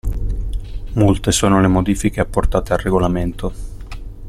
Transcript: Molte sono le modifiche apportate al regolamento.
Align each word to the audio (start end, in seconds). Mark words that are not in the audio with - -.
Molte 0.93 1.31
sono 1.31 1.61
le 1.61 1.67
modifiche 1.67 2.21
apportate 2.21 2.73
al 2.73 2.79
regolamento. 2.79 3.53